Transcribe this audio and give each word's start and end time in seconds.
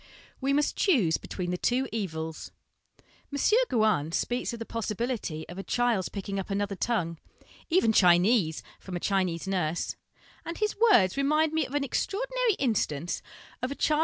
We 0.39 0.51
must 0.51 0.75
choose 0.75 1.17
between 1.17 1.51
the 1.51 1.59
two 1.59 1.87
evils." 1.91 2.49
M. 3.31 3.37
Gouin 3.69 4.11
speaks 4.11 4.51
of 4.51 4.57
the 4.57 4.65
possibility 4.65 5.47
of 5.47 5.59
a 5.59 5.63
child's 5.63 6.09
picking 6.09 6.39
up 6.39 6.49
another 6.49 6.75
tongue 6.75 7.19
even 7.69 7.93
Chinese 7.93 8.63
from 8.79 8.95
a 8.95 8.99
Chinese 8.99 9.47
nurse; 9.47 9.95
and 10.43 10.57
his 10.57 10.75
words 10.75 11.17
remind 11.17 11.53
me 11.53 11.67
of 11.67 11.75
an 11.75 11.83
extraordinary 11.83 12.53
instance 12.53 13.21
of 13.61 13.69
a 13.69 13.75
child's 13.75 13.75
1 13.75 13.75
See 13.75 13.75
Appendix 13.75 13.89
A. 13.89 13.99